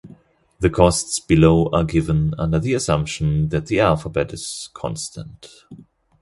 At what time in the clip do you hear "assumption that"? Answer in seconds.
2.73-3.67